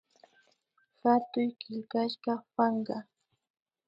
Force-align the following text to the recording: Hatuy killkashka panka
Hatuy 1.01 1.49
killkashka 1.59 2.33
panka 2.55 2.97